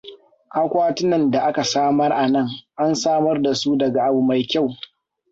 [0.59, 2.49] Akwatinan da ka samar anan
[2.81, 4.69] an samar da su daga abu mai kyau.